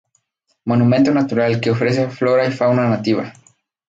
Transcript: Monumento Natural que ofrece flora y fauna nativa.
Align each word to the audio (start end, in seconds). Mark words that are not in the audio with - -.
Monumento 0.65 1.11
Natural 1.13 1.61
que 1.61 1.69
ofrece 1.69 2.09
flora 2.09 2.47
y 2.47 2.51
fauna 2.51 2.89
nativa. 2.89 3.31